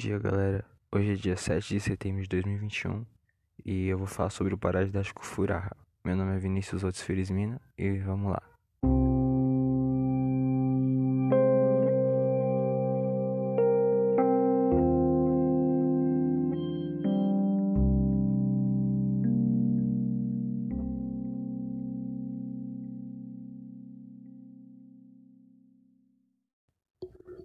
dia, 0.00 0.18
galera. 0.18 0.64
Hoje 0.90 1.12
é 1.12 1.14
dia 1.14 1.36
7 1.36 1.74
de 1.74 1.80
setembro 1.80 2.22
de 2.22 2.28
2021 2.28 3.04
e 3.66 3.86
eu 3.86 3.98
vou 3.98 4.06
falar 4.06 4.30
sobre 4.30 4.54
o 4.54 4.58
Parádio 4.58 4.90
da 4.90 5.02
Furaha. 5.22 5.76
Meu 6.02 6.16
nome 6.16 6.34
é 6.34 6.38
Vinícius 6.38 6.82
Otis 6.82 7.02
Ferismina 7.02 7.60
e 7.76 7.98
vamos 7.98 8.32
lá. 8.32 8.42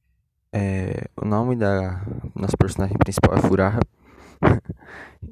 nome 1.32 1.56
da 1.56 1.98
nossa 2.34 2.54
personagem 2.58 2.94
principal 2.98 3.34
é 3.34 3.40
Furaha. 3.40 3.80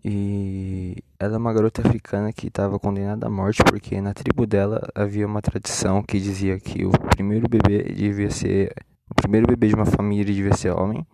e 0.03 0.97
ela 1.19 1.35
é 1.35 1.39
uma 1.39 1.53
garota 1.53 1.87
africana 1.87 2.33
que 2.33 2.47
estava 2.47 2.79
condenada 2.79 3.27
à 3.27 3.31
morte 3.31 3.63
porque 3.65 4.01
na 4.01 4.15
tribo 4.15 4.47
dela 4.47 4.81
havia 4.95 5.27
uma 5.27 5.43
tradição 5.43 6.03
que 6.03 6.19
dizia 6.19 6.59
que 6.59 6.87
o 6.87 6.91
primeiro 6.91 7.47
bebê 7.51 7.83
devia 7.83 8.31
ser 8.31 8.73
o 9.11 9.15
primeiro 9.15 9.47
bebê 9.47 9.69
de 9.69 9.75
uma 9.75 9.85
família 9.85 10.33
devia 10.33 10.55
ser 10.55 10.71
homem. 10.71 11.07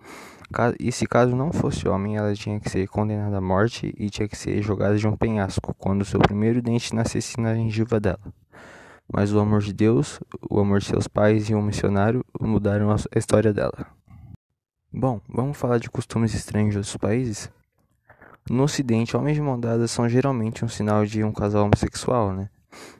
E 0.78 0.92
se 0.92 1.04
caso 1.06 1.34
não 1.34 1.52
fosse 1.52 1.88
homem, 1.88 2.16
ela 2.16 2.32
tinha 2.34 2.60
que 2.60 2.70
ser 2.70 2.86
condenada 2.86 3.38
à 3.38 3.40
morte 3.40 3.92
e 3.98 4.08
tinha 4.08 4.28
que 4.28 4.36
ser 4.36 4.62
jogada 4.62 4.96
de 4.96 5.08
um 5.08 5.16
penhasco 5.16 5.74
quando 5.76 6.04
seu 6.04 6.20
primeiro 6.20 6.62
dente 6.62 6.94
nascesse 6.94 7.40
na 7.40 7.52
gengiva 7.54 7.98
dela. 7.98 8.20
Mas 9.12 9.32
o 9.32 9.40
amor 9.40 9.62
de 9.62 9.72
Deus, 9.72 10.20
o 10.48 10.60
amor 10.60 10.78
de 10.78 10.86
seus 10.86 11.08
pais 11.08 11.50
e 11.50 11.54
um 11.56 11.62
missionário 11.62 12.24
mudaram 12.40 12.92
a 12.92 13.18
história 13.18 13.52
dela. 13.52 13.96
Bom, 14.98 15.20
vamos 15.28 15.58
falar 15.58 15.76
de 15.76 15.90
costumes 15.90 16.32
estranhos 16.32 16.70
de 16.70 16.78
outros 16.78 16.96
países? 16.96 17.50
No 18.48 18.62
ocidente, 18.62 19.14
homens 19.14 19.34
de 19.34 19.42
mão 19.42 19.60
dada 19.60 19.86
são 19.86 20.08
geralmente 20.08 20.64
um 20.64 20.68
sinal 20.68 21.04
de 21.04 21.22
um 21.22 21.32
casal 21.32 21.66
homossexual, 21.66 22.32
né? 22.32 22.48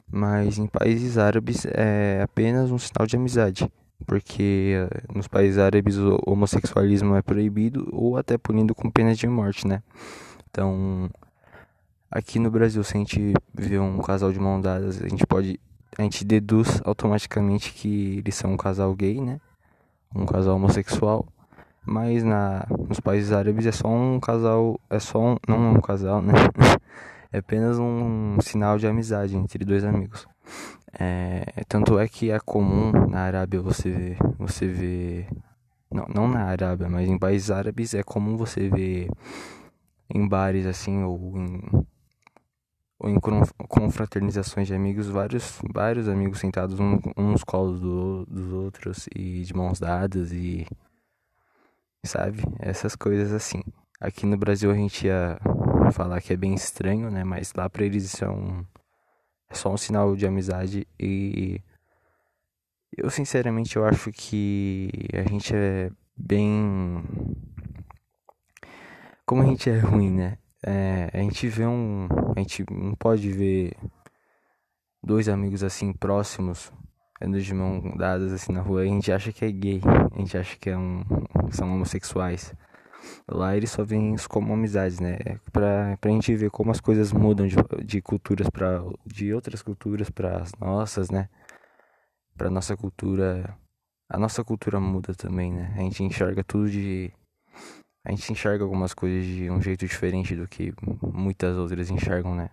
Mas 0.07 0.59
em 0.59 0.67
países 0.67 1.17
árabes 1.17 1.65
é 1.65 2.21
apenas 2.21 2.69
um 2.69 2.77
sinal 2.77 3.07
de 3.07 3.15
amizade, 3.15 3.67
porque 4.05 4.75
eh, 4.75 5.11
nos 5.11 5.27
países 5.27 5.57
árabes 5.57 5.97
o 5.97 6.19
homossexualismo 6.27 7.15
é 7.15 7.23
proibido 7.23 7.89
ou 7.91 8.15
até 8.15 8.37
punido 8.37 8.75
com 8.75 8.91
pena 8.91 9.15
de 9.15 9.27
morte, 9.27 9.67
né? 9.67 9.81
Então, 10.51 11.09
aqui 12.11 12.37
no 12.37 12.51
Brasil, 12.51 12.83
se 12.83 12.95
a 12.95 12.99
gente 12.99 13.33
vê 13.55 13.79
um 13.79 13.97
casal 13.97 14.31
de 14.31 14.39
mão 14.39 14.61
dadas, 14.61 15.01
a 15.01 15.09
gente 15.09 15.25
pode 15.25 15.59
a 15.97 16.03
gente 16.03 16.23
deduz 16.23 16.79
automaticamente 16.85 17.73
que 17.73 18.19
eles 18.19 18.35
são 18.35 18.53
um 18.53 18.57
casal 18.57 18.93
gay, 18.93 19.19
né? 19.19 19.41
Um 20.13 20.27
casal 20.27 20.57
homossexual. 20.57 21.27
Mas 21.89 22.21
na, 22.21 22.67
nos 22.89 22.99
países 22.99 23.31
árabes 23.31 23.65
é 23.65 23.71
só 23.71 23.87
um 23.87 24.19
casal, 24.19 24.77
é 24.89 24.99
só 24.99 25.19
um, 25.19 25.37
não 25.47 25.67
é 25.67 25.69
um 25.69 25.79
casal, 25.79 26.21
né? 26.21 26.33
é 27.31 27.37
apenas 27.37 27.79
um 27.79 28.37
sinal 28.41 28.77
de 28.77 28.85
amizade 28.85 29.37
entre 29.37 29.63
dois 29.63 29.85
amigos. 29.85 30.27
É, 30.99 31.63
tanto 31.69 31.97
é 31.97 32.05
que 32.09 32.29
é 32.29 32.39
comum 32.41 32.91
na 33.07 33.21
Arábia 33.21 33.61
você 33.61 33.89
ver, 33.89 34.17
você 34.37 34.67
vê, 34.67 35.27
não, 35.89 36.05
não 36.13 36.27
na 36.27 36.43
Arábia, 36.43 36.89
mas 36.89 37.07
em 37.07 37.17
países 37.17 37.49
árabes 37.49 37.93
é 37.93 38.03
comum 38.03 38.35
você 38.35 38.67
ver 38.67 39.09
em 40.13 40.27
bares 40.27 40.65
assim 40.65 41.03
ou 41.03 41.37
em 41.37 41.87
ou 42.99 43.09
em 43.09 43.17
confraternizações 43.67 44.67
de 44.67 44.73
amigos, 44.73 45.07
vários, 45.07 45.61
vários 45.71 46.09
amigos 46.09 46.39
sentados 46.39 46.79
uns 46.79 46.99
nos 47.15 47.43
colos 47.43 47.79
do, 47.79 48.25
dos 48.25 48.51
outros 48.51 49.07
e 49.15 49.43
de 49.43 49.53
mãos 49.53 49.79
dadas 49.79 50.33
e 50.33 50.65
sabe? 52.05 52.43
Essas 52.59 52.95
coisas 52.95 53.33
assim. 53.33 53.61
Aqui 53.99 54.25
no 54.25 54.37
Brasil 54.37 54.71
a 54.71 54.75
gente 54.75 55.07
ia 55.07 55.39
falar 55.91 56.21
que 56.21 56.33
é 56.33 56.37
bem 56.37 56.53
estranho, 56.53 57.09
né? 57.09 57.23
Mas 57.23 57.53
lá 57.53 57.69
pra 57.69 57.83
eles 57.83 58.05
isso 58.05 58.23
é, 58.23 58.29
um, 58.29 58.65
é 59.49 59.55
só 59.55 59.71
um 59.71 59.77
sinal 59.77 60.15
de 60.15 60.27
amizade 60.27 60.87
e 60.99 61.59
eu 62.95 63.09
sinceramente 63.09 63.75
eu 63.75 63.85
acho 63.85 64.11
que 64.11 64.89
a 65.13 65.27
gente 65.29 65.55
é 65.55 65.91
bem 66.15 67.03
como 69.27 69.41
a 69.41 69.45
gente 69.45 69.69
é 69.69 69.77
ruim, 69.77 70.09
né? 70.09 70.37
É, 70.65 71.09
a 71.13 71.17
gente 71.17 71.49
vê 71.49 71.67
um. 71.67 72.07
A 72.33 72.39
gente 72.39 72.63
não 72.71 72.95
pode 72.95 73.29
ver 73.29 73.75
dois 75.03 75.27
amigos 75.27 75.63
assim 75.63 75.91
próximos, 75.91 76.71
andando 77.21 77.41
de 77.41 77.53
mão 77.53 77.95
dadas 77.97 78.31
assim 78.31 78.51
na 78.51 78.61
rua, 78.61 78.81
a 78.81 78.85
gente 78.85 79.11
acha 79.11 79.31
que 79.31 79.45
é 79.45 79.51
gay, 79.51 79.81
a 80.13 80.19
gente 80.19 80.37
acha 80.37 80.57
que 80.57 80.69
é 80.69 80.77
um, 80.77 81.03
são 81.51 81.73
homossexuais. 81.73 82.53
Lá 83.29 83.55
eles 83.55 83.71
só 83.71 83.83
veem 83.83 84.13
isso 84.13 84.27
como 84.29 84.53
amizades, 84.53 84.99
né? 84.99 85.17
Pra, 85.51 85.97
pra 85.97 86.11
gente 86.11 86.35
ver 86.35 86.49
como 86.49 86.71
as 86.71 86.81
coisas 86.81 87.13
mudam 87.13 87.47
de, 87.47 87.55
de 87.85 88.01
culturas 88.01 88.49
para 88.49 88.81
de 89.05 89.33
outras 89.33 89.61
culturas 89.61 90.09
para 90.09 90.41
as 90.41 90.51
nossas, 90.59 91.09
né? 91.09 91.29
Pra 92.35 92.49
nossa 92.49 92.75
cultura. 92.75 93.55
A 94.09 94.17
nossa 94.17 94.43
cultura 94.43 94.79
muda 94.79 95.13
também, 95.13 95.51
né? 95.51 95.73
A 95.77 95.81
gente 95.81 96.03
enxerga 96.03 96.43
tudo 96.43 96.69
de 96.69 97.11
a 98.05 98.11
gente 98.11 98.31
enxerga 98.31 98.63
algumas 98.63 98.93
coisas 98.93 99.25
de 99.25 99.49
um 99.51 99.61
jeito 99.61 99.85
diferente 99.85 100.33
do 100.33 100.47
que 100.47 100.73
muitas 101.01 101.57
outras 101.57 101.89
enxergam, 101.89 102.33
né? 102.33 102.49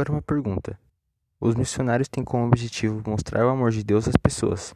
Agora 0.00 0.12
uma 0.12 0.22
pergunta. 0.22 0.78
Os 1.38 1.54
missionários 1.54 2.08
têm 2.08 2.24
como 2.24 2.46
objetivo 2.46 3.02
mostrar 3.06 3.44
o 3.44 3.50
amor 3.50 3.70
de 3.70 3.84
Deus 3.84 4.08
às 4.08 4.16
pessoas. 4.16 4.74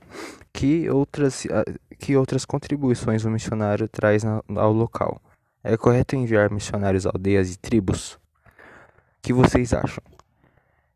Que 0.52 0.90
outras, 0.90 1.46
ah, 1.46 1.64
que 1.98 2.14
outras 2.14 2.44
contribuições 2.44 3.24
o 3.24 3.30
missionário 3.30 3.88
traz 3.88 4.22
ao 4.22 4.70
local? 4.70 5.22
É 5.62 5.78
correto 5.78 6.14
enviar 6.14 6.50
missionários 6.50 7.06
a 7.06 7.10
aldeias 7.14 7.54
e 7.54 7.58
tribos? 7.58 8.18
que 9.22 9.32
vocês 9.32 9.72
acham? 9.72 10.04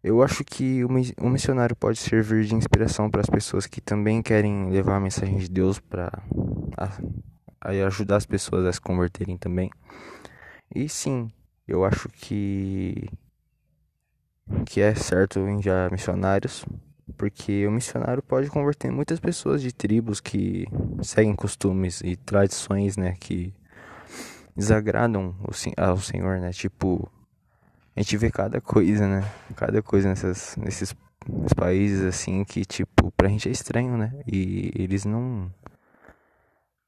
Eu 0.05 0.23
acho 0.23 0.45
que 0.45 0.85
o 0.85 1.31
missionário 1.31 1.75
pode 1.75 1.99
servir 1.99 2.45
de 2.45 2.55
inspiração 2.55 3.11
para 3.11 3.23
as 3.23 3.31
pessoas 3.31 3.67
que 3.67 3.81
também 3.81 4.21
querem 4.21 4.69
levar 4.69 4.97
a 4.97 5.01
mensagem 5.01 5.39
de 5.39 5.49
Deus 5.49 5.81
para 5.81 6.13
ajudar 7.87 8.17
as 8.17 8.27
pessoas 8.27 8.67
a 8.67 8.73
se 8.75 8.81
converterem 8.81 9.39
também. 9.39 9.71
E 10.75 10.87
sim, 10.87 11.33
eu 11.67 11.83
acho 11.83 12.11
que 12.11 13.09
que 14.67 14.81
é 14.81 14.95
certo 14.95 15.41
enviar 15.41 15.91
missionários, 15.91 16.65
porque 17.17 17.67
o 17.67 17.71
missionário 17.71 18.23
pode 18.23 18.49
converter 18.49 18.91
muitas 18.91 19.21
pessoas 19.21 19.63
de 19.63 19.73
tribos 19.73 20.21
que 20.21 20.67
seguem 21.03 21.35
costumes 21.35 22.01
e 22.03 22.17
tradições, 22.17 22.97
né, 22.97 23.15
que 23.19 23.53
desagradam 24.57 25.35
ao 25.77 25.99
Senhor, 25.99 26.41
né, 26.41 26.51
tipo 26.51 27.11
a 27.99 28.01
gente 28.01 28.17
vê 28.17 28.31
cada 28.31 28.61
coisa, 28.61 29.09
né? 29.09 29.29
Cada 29.57 29.83
coisa 29.83 30.09
nessas, 30.09 30.57
nesses, 30.57 30.95
países 31.57 32.05
assim 32.05 32.45
que, 32.45 32.65
tipo, 32.65 33.11
pra 33.11 33.29
gente 33.29 33.49
é 33.49 33.51
estranho, 33.51 33.97
né? 33.97 34.13
E 34.25 34.71
eles 34.77 35.05
não. 35.05 35.53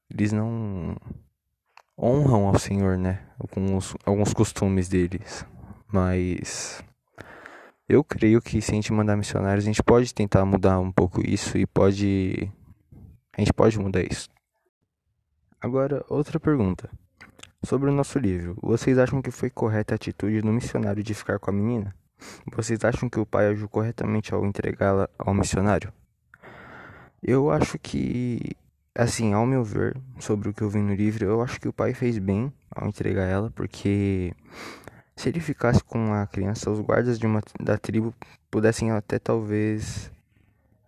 Eles 0.09 0.31
não 0.31 0.95
honram 1.99 2.47
ao 2.47 2.57
Senhor, 2.57 2.97
né? 2.97 3.19
Os, 3.75 3.93
alguns 4.05 4.33
costumes 4.33 4.87
deles. 4.87 5.45
Mas. 5.91 6.81
Eu 7.91 8.05
creio 8.05 8.41
que 8.41 8.61
se 8.61 8.71
a 8.71 8.75
gente 8.75 8.93
mandar 8.93 9.17
missionários, 9.17 9.65
a 9.65 9.67
gente 9.67 9.83
pode 9.83 10.13
tentar 10.13 10.45
mudar 10.45 10.79
um 10.79 10.93
pouco 10.93 11.19
isso 11.27 11.57
e 11.57 11.65
pode. 11.65 12.49
A 13.33 13.41
gente 13.41 13.51
pode 13.51 13.77
mudar 13.77 14.01
isso. 14.01 14.29
Agora, 15.59 16.01
outra 16.07 16.39
pergunta. 16.39 16.89
Sobre 17.61 17.89
o 17.89 17.93
nosso 17.93 18.17
livro, 18.17 18.57
vocês 18.61 18.97
acham 18.97 19.21
que 19.21 19.29
foi 19.29 19.49
correta 19.49 19.93
a 19.93 19.97
atitude 19.97 20.39
do 20.39 20.53
missionário 20.53 21.03
de 21.03 21.13
ficar 21.13 21.37
com 21.37 21.49
a 21.49 21.53
menina? 21.53 21.93
Vocês 22.55 22.81
acham 22.85 23.09
que 23.09 23.19
o 23.19 23.25
pai 23.25 23.47
agiu 23.47 23.67
corretamente 23.67 24.33
ao 24.33 24.45
entregá-la 24.45 25.09
ao 25.19 25.33
missionário? 25.33 25.91
Eu 27.21 27.51
acho 27.51 27.77
que, 27.77 28.55
assim, 28.95 29.33
ao 29.33 29.45
meu 29.45 29.65
ver, 29.65 29.97
sobre 30.17 30.47
o 30.47 30.53
que 30.53 30.61
eu 30.61 30.69
vi 30.69 30.79
no 30.79 30.95
livro, 30.95 31.25
eu 31.25 31.41
acho 31.41 31.59
que 31.59 31.67
o 31.67 31.73
pai 31.73 31.93
fez 31.93 32.17
bem 32.17 32.53
ao 32.73 32.87
entregar 32.87 33.25
ela, 33.25 33.51
porque 33.51 34.33
se 35.21 35.29
ele 35.29 35.39
ficasse 35.39 35.83
com 35.83 36.13
a 36.13 36.25
criança, 36.25 36.71
os 36.71 36.79
guardas 36.79 37.19
de 37.19 37.27
uma, 37.27 37.41
da 37.59 37.77
tribo 37.77 38.11
pudessem 38.49 38.89
até 38.89 39.19
talvez 39.19 40.11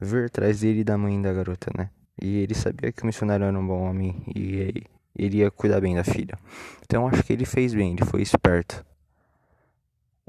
ver 0.02 0.26
atrás 0.26 0.62
dele 0.62 0.80
e 0.80 0.84
da 0.84 0.98
mãe 0.98 1.22
da 1.22 1.32
garota, 1.32 1.70
né? 1.78 1.92
E 2.20 2.38
ele 2.38 2.56
sabia 2.56 2.92
que 2.92 3.04
o 3.04 3.06
missionário 3.06 3.46
era 3.46 3.58
um 3.58 3.66
bom 3.66 3.84
homem 3.84 4.24
e 4.36 4.84
ele 5.16 5.38
ia 5.38 5.52
cuidar 5.52 5.80
bem 5.80 5.94
da 5.94 6.04
filha. 6.04 6.38
Então 6.84 7.08
acho 7.08 7.22
que 7.22 7.32
ele 7.32 7.46
fez 7.46 7.76
bem, 7.76 7.94
ele 7.94 8.06
foi 8.06 8.24
esperto. 8.24 8.84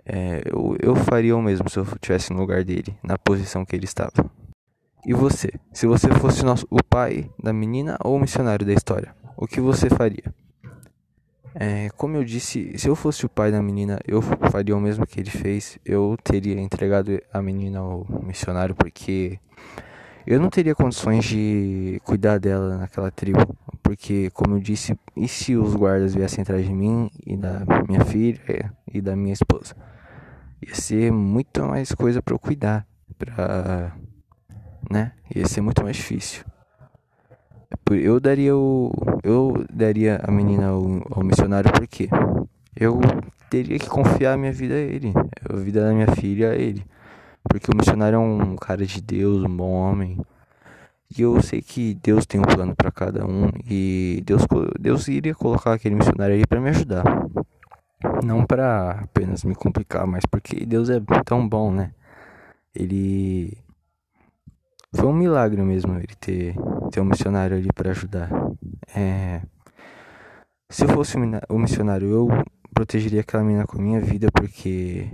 É, 0.05 0.43
eu, 0.53 0.77
eu 0.81 0.95
faria 0.97 1.35
o 1.35 1.41
mesmo 1.41 1.71
se 1.71 1.79
eu 1.79 1.85
estivesse 1.85 2.31
no 2.31 2.41
lugar 2.41 2.63
dele, 2.63 2.95
na 3.03 3.17
posição 3.17 3.65
que 3.65 3.75
ele 3.75 3.87
estava. 3.87 4.31
E 5.07 5.15
você? 5.15 5.51
Se 5.73 5.87
você 5.87 6.11
fosse 6.13 6.45
nosso, 6.45 6.67
o 6.71 6.83
pai 6.85 7.31
da 7.43 7.55
menina 7.55 7.97
ou 8.05 8.17
o 8.17 8.21
missionário 8.21 8.67
da 8.67 8.73
história, 8.75 9.17
o 9.35 9.47
que 9.47 9.63
você 9.63 9.89
faria? 9.89 10.35
É, 11.55 11.89
como 11.91 12.17
eu 12.17 12.25
disse, 12.25 12.77
se 12.77 12.89
eu 12.89 12.97
fosse 12.97 13.25
o 13.25 13.29
pai 13.29 13.53
da 13.53 13.63
menina, 13.63 14.01
eu 14.07 14.21
faria 14.51 14.77
o 14.77 14.81
mesmo 14.81 15.07
que 15.07 15.21
ele 15.21 15.31
fez. 15.31 15.79
Eu 15.85 16.17
teria 16.23 16.61
entregado 16.61 17.21
a 17.33 17.41
menina 17.41 17.79
ao 17.79 18.05
missionário 18.23 18.75
porque 18.75 19.39
eu 20.27 20.41
não 20.41 20.51
teria 20.51 20.75
condições 20.75 21.25
de 21.25 22.01
cuidar 22.05 22.39
dela 22.39 22.77
naquela 22.77 23.11
tribo. 23.11 23.57
Porque, 23.83 24.31
como 24.31 24.57
eu 24.57 24.61
disse, 24.61 24.99
e 25.17 25.29
se 25.29 25.57
os 25.57 25.75
guardas 25.77 26.15
viessem 26.15 26.43
atrás 26.43 26.67
de 26.67 26.73
mim 26.73 27.11
e 27.25 27.37
da 27.37 27.63
minha 27.87 28.05
filha 28.05 28.73
e 28.93 29.01
da 29.01 29.15
minha 29.15 29.35
esposa? 29.35 29.77
Ia 30.67 30.75
ser 30.75 31.13
muito 31.13 31.63
mais 31.67 31.93
coisa 31.93 32.23
para 32.23 32.35
eu 32.35 32.39
cuidar, 32.39 32.87
pra, 33.19 33.95
né? 34.91 35.13
Ia 35.35 35.47
ser 35.47 35.61
muito 35.61 35.83
mais 35.85 35.97
difícil. 35.97 36.45
Eu 37.91 38.19
daria 38.19 38.57
o. 38.57 38.91
Eu 39.23 39.65
daria 39.73 40.21
a 40.23 40.31
menina 40.31 40.69
ao, 40.69 40.83
ao 41.11 41.23
missionário 41.23 41.71
porque 41.73 42.09
eu 42.75 43.01
teria 43.51 43.79
que 43.79 43.89
confiar 43.89 44.35
a 44.35 44.37
minha 44.37 44.53
vida 44.53 44.75
a 44.75 44.79
ele. 44.79 45.13
A 45.49 45.57
vida 45.57 45.85
da 45.85 45.93
minha 45.93 46.09
filha 46.09 46.51
a 46.51 46.55
ele. 46.55 46.85
Porque 47.49 47.71
o 47.71 47.77
missionário 47.77 48.17
é 48.17 48.19
um 48.19 48.57
cara 48.57 48.87
de 48.87 49.01
Deus, 49.01 49.45
um 49.45 49.57
bom 49.57 49.71
homem. 49.73 50.19
E 51.17 51.23
eu 51.23 51.41
sei 51.43 51.61
que 51.61 51.95
Deus 52.03 52.27
tem 52.27 52.41
um 52.41 52.45
plano 52.45 52.75
para 52.75 52.91
cada 52.91 53.27
um. 53.27 53.51
E 53.69 54.23
Deus, 54.25 54.43
Deus 54.81 55.07
iria 55.09 55.35
colocar 55.35 55.75
aquele 55.75 55.95
missionário 55.95 56.35
aí 56.35 56.47
para 56.47 56.61
me 56.61 56.71
ajudar. 56.71 57.05
Não 58.25 58.45
para 58.45 58.93
apenas 59.03 59.45
me 59.45 59.55
complicar, 59.55 60.07
mas 60.07 60.25
porque 60.27 60.65
Deus 60.67 60.91
é 60.91 61.01
tão 61.25 61.47
bom, 61.47 61.71
né? 61.71 61.93
Ele 62.75 63.57
foi 64.95 65.07
um 65.07 65.13
milagre 65.13 65.61
mesmo 65.63 65.97
ele 65.97 66.15
ter, 66.19 66.55
ter 66.95 67.01
um 67.01 67.05
missionário 67.05 67.57
ali 67.57 67.69
para 67.75 67.91
ajudar. 67.91 68.31
É, 68.95 69.43
se 70.71 70.85
eu 70.85 70.89
fosse 70.91 71.17
o 71.49 71.59
missionário, 71.59 72.09
eu 72.09 72.29
protegeria 72.73 73.21
aquela 73.21 73.43
menina 73.43 73.67
com 73.67 73.79
a 73.79 73.83
minha 73.83 74.01
vida 74.01 74.29
porque 74.33 75.11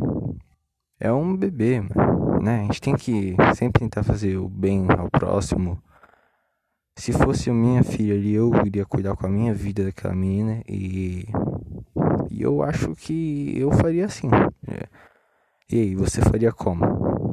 é 0.99 1.11
um 1.11 1.35
bebê, 1.35 1.81
né? 2.43 2.61
A 2.61 2.63
gente 2.65 2.83
tem 2.83 2.95
que 2.95 3.35
sempre 3.55 3.81
tentar 3.81 4.03
fazer 4.03 4.37
o 4.37 4.47
bem 4.47 4.87
ao 4.91 5.09
próximo. 5.11 5.83
Se 6.97 7.13
fosse 7.13 7.51
minha 7.51 7.83
filha 7.83 8.15
ali, 8.15 8.35
eu 8.35 8.53
iria 8.67 8.85
cuidar 8.85 9.17
com 9.17 9.25
a 9.25 9.31
minha 9.31 9.55
vida 9.55 9.83
daquela 9.83 10.15
menina 10.15 10.63
e, 10.69 11.25
e 12.31 12.43
eu 12.43 12.63
acho 12.63 12.95
que 12.95 13.59
eu 13.59 13.73
faria 13.73 14.05
assim. 14.05 14.29
É. 14.69 14.87
E 15.73 15.81
aí, 15.81 15.95
você 15.95 16.21
faria 16.21 16.53
como? 16.53 17.30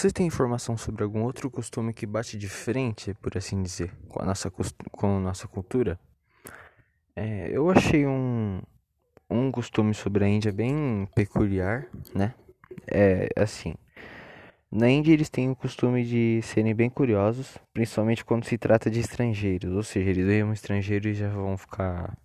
Você 0.00 0.10
tem 0.10 0.26
informação 0.26 0.78
sobre 0.78 1.04
algum 1.04 1.24
outro 1.24 1.50
costume 1.50 1.92
que 1.92 2.06
bate 2.06 2.38
de 2.38 2.48
frente, 2.48 3.12
por 3.20 3.36
assim 3.36 3.62
dizer, 3.62 3.94
com 4.08 4.22
a 4.22 4.24
nossa, 4.24 4.50
com 4.50 5.16
a 5.18 5.20
nossa 5.20 5.46
cultura? 5.46 6.00
É, 7.14 7.50
eu 7.52 7.68
achei 7.70 8.06
um, 8.06 8.62
um 9.28 9.52
costume 9.52 9.92
sobre 9.92 10.24
a 10.24 10.26
Índia 10.26 10.50
bem 10.50 11.06
peculiar, 11.14 11.86
né? 12.14 12.34
É 12.90 13.28
assim. 13.36 13.74
Na 14.72 14.88
Índia 14.88 15.12
eles 15.12 15.28
têm 15.28 15.50
o 15.50 15.54
costume 15.54 16.02
de 16.02 16.40
serem 16.44 16.74
bem 16.74 16.88
curiosos, 16.88 17.58
principalmente 17.74 18.24
quando 18.24 18.46
se 18.46 18.56
trata 18.56 18.90
de 18.90 19.00
estrangeiros. 19.00 19.70
Ou 19.70 19.82
seja, 19.82 20.08
eles 20.08 20.24
veem 20.24 20.44
um 20.44 20.54
estrangeiro 20.54 21.10
e 21.10 21.14
já 21.14 21.28
vão 21.28 21.58
ficar 21.58 22.16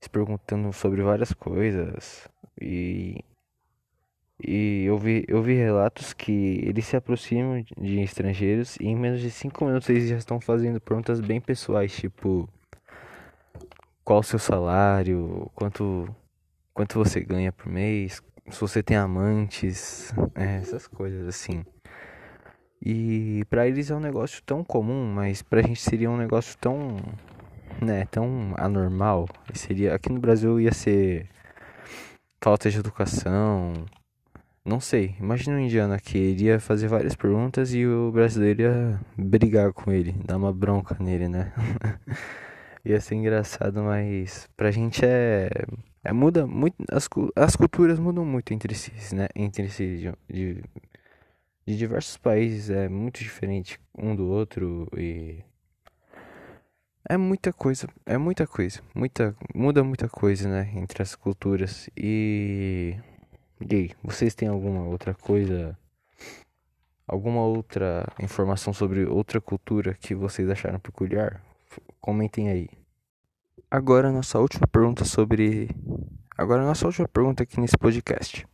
se 0.00 0.10
perguntando 0.10 0.72
sobre 0.72 1.00
várias 1.00 1.32
coisas. 1.32 2.28
E 2.60 3.24
e 4.42 4.84
eu 4.84 4.98
vi, 4.98 5.24
eu 5.28 5.42
vi 5.42 5.54
relatos 5.54 6.12
que 6.12 6.60
eles 6.64 6.86
se 6.86 6.96
aproximam 6.96 7.64
de 7.78 8.00
estrangeiros 8.00 8.76
e 8.76 8.86
em 8.86 8.96
menos 8.96 9.20
de 9.20 9.30
5 9.30 9.64
minutos 9.64 9.88
eles 9.88 10.08
já 10.08 10.16
estão 10.16 10.40
fazendo 10.40 10.80
perguntas 10.80 11.20
bem 11.20 11.40
pessoais, 11.40 11.94
tipo 11.94 12.48
qual 14.04 14.20
o 14.20 14.22
seu 14.22 14.38
salário, 14.38 15.50
quanto, 15.54 16.14
quanto 16.74 16.98
você 16.98 17.20
ganha 17.20 17.52
por 17.52 17.68
mês, 17.68 18.22
se 18.50 18.60
você 18.60 18.82
tem 18.82 18.96
amantes, 18.96 20.12
é, 20.34 20.56
essas 20.56 20.86
coisas 20.86 21.26
assim. 21.26 21.64
E 22.84 23.44
para 23.48 23.66
eles 23.66 23.90
é 23.90 23.94
um 23.94 24.00
negócio 24.00 24.42
tão 24.44 24.62
comum, 24.62 25.06
mas 25.14 25.42
pra 25.42 25.62
gente 25.62 25.80
seria 25.80 26.10
um 26.10 26.18
negócio 26.18 26.58
tão, 26.58 26.96
né, 27.80 28.04
tão 28.10 28.54
anormal. 28.58 29.26
seria 29.54 29.94
aqui 29.94 30.10
no 30.12 30.20
Brasil 30.20 30.60
ia 30.60 30.72
ser 30.72 31.30
falta 32.42 32.70
de 32.70 32.78
educação, 32.78 33.72
não 34.64 34.80
sei, 34.80 35.14
imagina 35.20 35.56
um 35.56 35.60
indiano 35.60 35.98
que 36.00 36.16
iria 36.16 36.58
fazer 36.58 36.88
várias 36.88 37.14
perguntas 37.14 37.74
e 37.74 37.86
o 37.86 38.10
brasileiro 38.10 38.62
ia 38.62 39.00
brigar 39.16 39.72
com 39.74 39.92
ele, 39.92 40.12
dar 40.24 40.38
uma 40.38 40.52
bronca 40.54 40.96
nele, 40.98 41.28
né? 41.28 41.52
ia 42.84 43.00
ser 43.00 43.16
engraçado, 43.16 43.82
mas 43.82 44.48
pra 44.56 44.70
gente 44.70 45.04
é. 45.04 45.50
é 46.02 46.12
muda 46.12 46.46
muito. 46.46 46.76
As, 46.90 47.08
as 47.36 47.56
culturas 47.56 47.98
mudam 47.98 48.24
muito 48.24 48.54
entre 48.54 48.74
si, 48.74 48.92
né? 49.14 49.28
Entre 49.34 49.68
si, 49.68 49.98
de, 49.98 50.34
de, 50.34 50.64
de 51.66 51.76
diversos 51.76 52.16
países, 52.16 52.70
é 52.70 52.88
muito 52.88 53.18
diferente 53.20 53.78
um 53.96 54.16
do 54.16 54.26
outro 54.28 54.88
e. 54.96 55.44
É 57.06 57.18
muita 57.18 57.52
coisa, 57.52 57.86
é 58.06 58.16
muita 58.16 58.46
coisa, 58.46 58.80
muita, 58.94 59.36
muda 59.54 59.84
muita 59.84 60.08
coisa, 60.08 60.48
né, 60.48 60.72
entre 60.74 61.02
as 61.02 61.14
culturas 61.14 61.90
e 61.94 62.96
e 63.60 63.74
aí, 63.74 63.90
vocês 64.02 64.34
têm 64.34 64.48
alguma 64.48 64.84
outra 64.84 65.14
coisa, 65.14 65.78
alguma 67.06 67.42
outra 67.42 68.06
informação 68.20 68.72
sobre 68.72 69.04
outra 69.06 69.40
cultura 69.40 69.94
que 69.94 70.14
vocês 70.14 70.48
acharam 70.48 70.78
peculiar? 70.78 71.42
Comentem 72.00 72.48
aí. 72.48 72.68
Agora 73.70 74.12
nossa 74.12 74.38
última 74.38 74.66
pergunta 74.66 75.04
sobre 75.04 75.68
Agora 76.36 76.64
nossa 76.64 76.84
última 76.84 77.06
pergunta 77.06 77.44
aqui 77.44 77.60
nesse 77.60 77.78
podcast. 77.78 78.44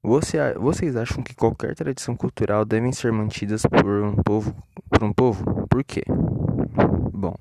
Você, 0.00 0.54
vocês 0.54 0.94
acham 0.94 1.20
que 1.20 1.34
qualquer 1.34 1.74
tradição 1.74 2.14
cultural 2.14 2.64
devem 2.64 2.92
ser 2.92 3.10
mantidas 3.10 3.62
por 3.66 3.84
um 4.04 4.14
povo, 4.14 4.54
por 4.88 5.02
um 5.02 5.12
povo? 5.12 5.66
Por 5.66 5.82
quê? 5.82 6.04
Bom, 7.12 7.34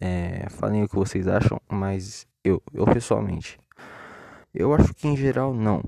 é, 0.00 0.48
falem 0.48 0.82
o 0.82 0.88
que 0.88 0.94
vocês 0.94 1.28
acham, 1.28 1.60
mas 1.70 2.26
eu, 2.42 2.62
eu 2.72 2.86
pessoalmente 2.86 3.58
eu 4.54 4.72
acho 4.72 4.94
que 4.94 5.08
em 5.08 5.16
geral 5.16 5.52
não, 5.52 5.82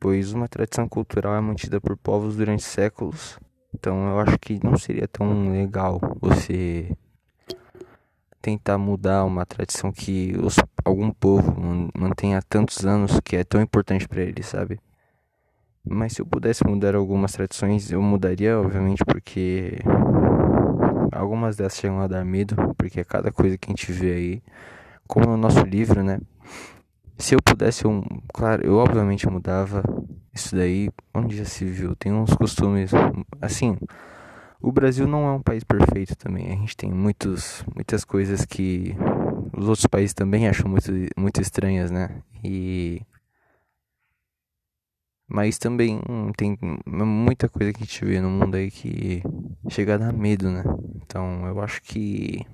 pois 0.00 0.32
uma 0.32 0.48
tradição 0.48 0.88
cultural 0.88 1.34
é 1.34 1.40
mantida 1.40 1.78
por 1.80 1.96
povos 1.96 2.36
durante 2.36 2.62
séculos, 2.62 3.38
então 3.74 4.08
eu 4.08 4.18
acho 4.20 4.38
que 4.38 4.58
não 4.64 4.78
seria 4.78 5.06
tão 5.06 5.52
legal 5.52 6.00
você 6.20 6.96
tentar 8.40 8.78
mudar 8.78 9.24
uma 9.24 9.44
tradição 9.44 9.92
que 9.92 10.34
os, 10.42 10.56
algum 10.82 11.10
povo 11.10 11.54
mantém 11.94 12.34
há 12.34 12.40
tantos 12.40 12.86
anos 12.86 13.20
que 13.20 13.36
é 13.36 13.44
tão 13.44 13.60
importante 13.60 14.08
para 14.08 14.22
eles, 14.22 14.46
sabe? 14.46 14.80
Mas 15.84 16.14
se 16.14 16.22
eu 16.22 16.26
pudesse 16.26 16.64
mudar 16.66 16.94
algumas 16.94 17.32
tradições, 17.32 17.90
eu 17.90 18.00
mudaria, 18.00 18.58
obviamente, 18.58 19.04
porque 19.04 19.78
algumas 21.12 21.56
dessas 21.56 21.78
chegam 21.78 22.00
a 22.00 22.06
dar 22.06 22.24
medo, 22.24 22.56
porque 22.76 23.00
é 23.00 23.04
cada 23.04 23.30
coisa 23.30 23.58
que 23.58 23.68
a 23.68 23.70
gente 23.70 23.92
vê 23.92 24.12
aí, 24.12 24.42
como 25.06 25.26
no 25.26 25.36
nosso 25.36 25.60
livro, 25.60 26.02
né? 26.02 26.18
Se 27.18 27.34
eu 27.34 27.42
pudesse, 27.42 27.84
eu, 27.84 28.04
claro, 28.32 28.64
eu 28.64 28.76
obviamente 28.76 29.28
mudava 29.28 29.82
isso 30.32 30.54
daí. 30.54 30.88
Onde 31.12 31.36
já 31.36 31.44
se 31.44 31.64
viu? 31.64 31.96
Tem 31.96 32.12
uns 32.12 32.32
costumes. 32.34 32.92
Assim, 33.42 33.76
o 34.60 34.70
Brasil 34.70 35.06
não 35.06 35.26
é 35.26 35.32
um 35.32 35.42
país 35.42 35.64
perfeito 35.64 36.16
também. 36.16 36.46
A 36.46 36.54
gente 36.54 36.76
tem 36.76 36.90
muitos, 36.92 37.64
muitas 37.74 38.04
coisas 38.04 38.44
que 38.44 38.94
os 39.56 39.68
outros 39.68 39.86
países 39.86 40.14
também 40.14 40.48
acham 40.48 40.70
muito, 40.70 40.92
muito 41.16 41.40
estranhas, 41.40 41.90
né? 41.90 42.22
E. 42.44 43.02
Mas 45.26 45.58
também 45.58 46.00
tem 46.36 46.56
muita 46.86 47.48
coisa 47.48 47.72
que 47.72 47.82
a 47.82 47.84
gente 47.84 48.04
vê 48.04 48.20
no 48.20 48.30
mundo 48.30 48.54
aí 48.54 48.70
que 48.70 49.22
chega 49.68 49.94
a 49.94 49.98
dar 49.98 50.12
medo, 50.12 50.50
né? 50.50 50.62
Então 51.02 51.46
eu 51.46 51.60
acho 51.60 51.82
que 51.82 52.46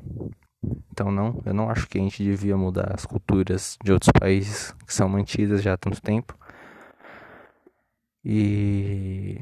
então 0.94 1.10
não, 1.10 1.42
eu 1.44 1.52
não 1.52 1.68
acho 1.68 1.88
que 1.88 1.98
a 1.98 2.00
gente 2.00 2.22
devia 2.22 2.56
mudar 2.56 2.92
as 2.94 3.04
culturas 3.04 3.76
de 3.82 3.92
outros 3.92 4.12
países 4.12 4.70
que 4.86 4.94
são 4.94 5.08
mantidas 5.08 5.60
já 5.60 5.72
há 5.74 5.76
tanto 5.76 6.00
tempo. 6.00 6.38
E 8.24 9.40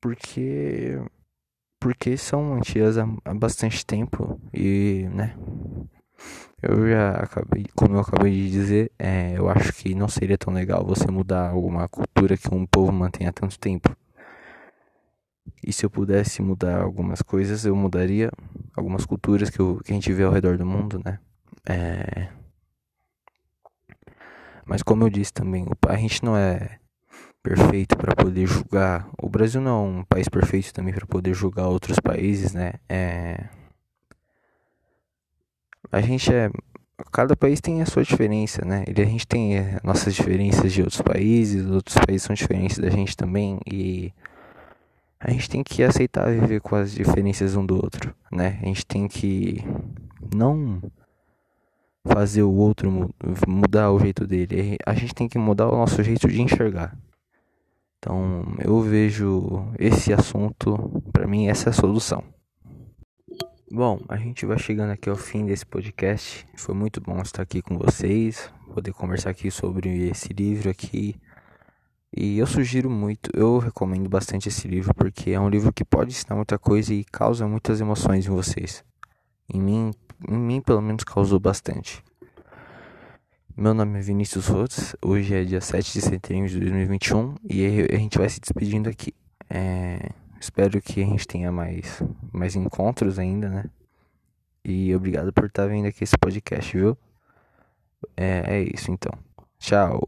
porque 0.00 1.00
porque 1.80 2.16
são 2.18 2.42
mantidas 2.44 2.98
há, 2.98 3.06
bastante 3.34 3.84
tempo 3.86 4.38
e, 4.52 5.08
né? 5.14 5.34
Eu 6.62 6.88
já 6.88 7.10
acabei, 7.12 7.66
como 7.74 7.96
eu 7.96 8.00
acabei 8.00 8.32
de 8.32 8.50
dizer, 8.50 8.92
é, 8.98 9.36
eu 9.36 9.48
acho 9.48 9.72
que 9.72 9.94
não 9.94 10.08
seria 10.08 10.38
tão 10.38 10.52
legal 10.52 10.84
você 10.84 11.10
mudar 11.10 11.50
alguma 11.50 11.88
cultura 11.88 12.36
que 12.36 12.54
um 12.54 12.66
povo 12.66 12.92
mantém 12.92 13.26
há 13.26 13.32
tanto 13.32 13.58
tempo. 13.58 13.94
E 15.62 15.72
se 15.72 15.84
eu 15.84 15.90
pudesse 15.90 16.42
mudar 16.42 16.80
algumas 16.80 17.22
coisas, 17.22 17.64
eu 17.64 17.74
mudaria 17.74 18.30
algumas 18.74 19.06
culturas 19.06 19.50
que, 19.50 19.60
eu, 19.60 19.80
que 19.84 19.92
a 19.92 19.94
gente 19.94 20.12
vê 20.12 20.22
ao 20.22 20.32
redor 20.32 20.58
do 20.58 20.66
mundo, 20.66 21.00
né? 21.04 21.18
É... 21.66 22.28
Mas 24.66 24.82
como 24.82 25.04
eu 25.04 25.10
disse 25.10 25.32
também, 25.32 25.66
a 25.88 25.96
gente 25.96 26.24
não 26.24 26.36
é 26.36 26.78
perfeito 27.42 27.96
para 27.96 28.16
poder 28.16 28.46
julgar. 28.46 29.08
O 29.20 29.28
Brasil 29.28 29.60
não 29.60 29.70
é 29.70 29.88
um 29.88 30.04
país 30.04 30.28
perfeito 30.28 30.72
também 30.72 30.94
para 30.94 31.06
poder 31.06 31.34
julgar 31.34 31.68
outros 31.68 31.98
países, 31.98 32.52
né? 32.54 32.74
É... 32.88 33.48
A 35.92 36.00
gente 36.00 36.32
é 36.32 36.50
cada 37.12 37.36
país 37.36 37.60
tem 37.60 37.82
a 37.82 37.86
sua 37.86 38.02
diferença, 38.02 38.64
né? 38.64 38.84
E 38.86 39.00
a 39.00 39.04
gente 39.04 39.26
tem 39.26 39.56
eh, 39.56 39.80
nossas 39.82 40.14
diferenças 40.14 40.72
de 40.72 40.82
outros 40.82 41.02
países, 41.02 41.66
outros 41.66 41.96
países 41.96 42.22
são 42.22 42.34
diferentes 42.34 42.78
da 42.78 42.88
gente 42.88 43.16
também 43.16 43.58
e 43.66 44.12
a 45.24 45.30
gente 45.30 45.48
tem 45.48 45.64
que 45.64 45.82
aceitar 45.82 46.30
viver 46.30 46.60
com 46.60 46.76
as 46.76 46.92
diferenças 46.92 47.56
um 47.56 47.64
do 47.64 47.76
outro, 47.76 48.14
né? 48.30 48.58
A 48.62 48.66
gente 48.66 48.84
tem 48.84 49.08
que 49.08 49.64
não 50.34 50.82
fazer 52.06 52.42
o 52.42 52.52
outro 52.52 53.10
mudar 53.48 53.90
o 53.90 53.98
jeito 53.98 54.26
dele, 54.26 54.76
a 54.84 54.92
gente 54.92 55.14
tem 55.14 55.26
que 55.26 55.38
mudar 55.38 55.68
o 55.68 55.76
nosso 55.78 56.02
jeito 56.02 56.28
de 56.28 56.42
enxergar. 56.42 56.94
Então, 57.98 58.44
eu 58.62 58.82
vejo 58.82 59.66
esse 59.78 60.12
assunto, 60.12 61.02
para 61.10 61.26
mim 61.26 61.48
essa 61.48 61.70
é 61.70 61.72
a 61.72 61.72
solução. 61.72 62.22
Bom, 63.72 63.98
a 64.10 64.18
gente 64.18 64.44
vai 64.44 64.58
chegando 64.58 64.90
aqui 64.90 65.08
ao 65.08 65.16
fim 65.16 65.46
desse 65.46 65.64
podcast. 65.64 66.46
Foi 66.54 66.74
muito 66.74 67.00
bom 67.00 67.18
estar 67.22 67.40
aqui 67.40 67.62
com 67.62 67.78
vocês, 67.78 68.52
poder 68.74 68.92
conversar 68.92 69.30
aqui 69.30 69.50
sobre 69.50 70.10
esse 70.10 70.34
livro 70.34 70.68
aqui. 70.68 71.16
E 72.16 72.38
eu 72.38 72.46
sugiro 72.46 72.88
muito, 72.88 73.28
eu 73.34 73.58
recomendo 73.58 74.08
bastante 74.08 74.48
esse 74.48 74.68
livro 74.68 74.94
porque 74.94 75.32
é 75.32 75.40
um 75.40 75.48
livro 75.48 75.72
que 75.72 75.84
pode 75.84 76.12
ensinar 76.12 76.36
muita 76.36 76.56
coisa 76.56 76.94
e 76.94 77.02
causa 77.02 77.48
muitas 77.48 77.80
emoções 77.80 78.26
em 78.26 78.30
vocês. 78.30 78.84
Em 79.52 79.60
mim, 79.60 79.90
em 80.28 80.38
mim 80.38 80.60
pelo 80.60 80.80
menos 80.80 81.02
causou 81.02 81.40
bastante. 81.40 82.04
Meu 83.56 83.74
nome 83.74 83.98
é 83.98 84.02
Vinícius 84.02 84.46
Rotes, 84.46 84.94
hoje 85.02 85.34
é 85.34 85.44
dia 85.44 85.60
7 85.60 85.92
de 85.92 86.00
setembro 86.02 86.48
de 86.48 86.60
2021 86.60 87.34
e 87.50 87.86
a 87.92 87.96
gente 87.96 88.16
vai 88.16 88.28
se 88.28 88.40
despedindo 88.40 88.88
aqui. 88.88 89.12
É... 89.50 90.10
Espero 90.40 90.80
que 90.80 91.02
a 91.02 91.06
gente 91.06 91.26
tenha 91.26 91.50
mais, 91.50 92.00
mais 92.32 92.54
encontros 92.54 93.18
ainda, 93.18 93.48
né? 93.48 93.64
E 94.64 94.94
obrigado 94.94 95.32
por 95.32 95.46
estar 95.46 95.66
vindo 95.66 95.88
aqui 95.88 96.04
esse 96.04 96.16
podcast, 96.16 96.76
viu? 96.76 96.96
É, 98.16 98.58
é 98.58 98.62
isso 98.62 98.90
então. 98.90 99.12
Tchau. 99.58 100.00